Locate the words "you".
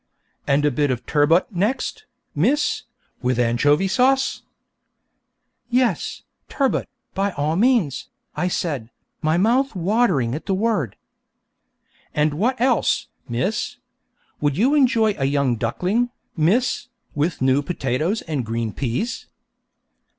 14.57-14.73